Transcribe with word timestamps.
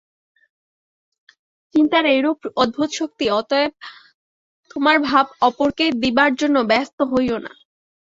চিন্তার 1.75 2.03
এইরূপ 2.13 2.39
অদ্ভুত 2.57 2.89
শক্তি! 2.99 3.25
অতএব 3.39 3.71
তোমার 4.71 4.97
ভাব 5.07 5.25
অপরকে 5.47 5.85
দিবার 6.01 6.31
জন্য 6.41 6.57
ব্যস্ত 6.71 6.97
হইও 7.11 7.37
না। 7.39 7.51